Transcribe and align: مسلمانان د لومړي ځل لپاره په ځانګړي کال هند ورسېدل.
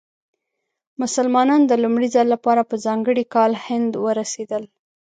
مسلمانان 1.01 1.61
د 1.67 1.71
لومړي 1.83 2.07
ځل 2.15 2.27
لپاره 2.35 2.61
په 2.69 2.75
ځانګړي 2.85 3.23
کال 3.35 3.51
هند 3.65 3.91
ورسېدل. 4.05 4.63